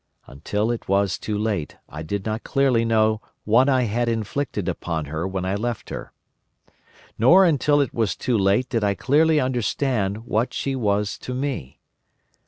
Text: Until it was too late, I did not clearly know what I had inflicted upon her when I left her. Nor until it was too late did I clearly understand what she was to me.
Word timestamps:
Until 0.25 0.71
it 0.71 0.87
was 0.89 1.19
too 1.19 1.37
late, 1.37 1.77
I 1.87 2.01
did 2.01 2.25
not 2.25 2.43
clearly 2.43 2.83
know 2.83 3.21
what 3.43 3.69
I 3.69 3.83
had 3.83 4.09
inflicted 4.09 4.67
upon 4.67 5.05
her 5.05 5.27
when 5.27 5.45
I 5.45 5.53
left 5.53 5.91
her. 5.91 6.11
Nor 7.19 7.45
until 7.45 7.79
it 7.81 7.93
was 7.93 8.15
too 8.15 8.35
late 8.39 8.67
did 8.67 8.83
I 8.83 8.95
clearly 8.95 9.39
understand 9.39 10.25
what 10.25 10.55
she 10.55 10.75
was 10.75 11.19
to 11.19 11.35
me. 11.35 11.81